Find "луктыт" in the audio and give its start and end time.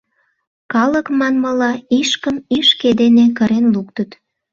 3.75-4.09